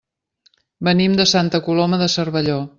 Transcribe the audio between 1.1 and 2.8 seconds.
de Santa Coloma de Cervelló.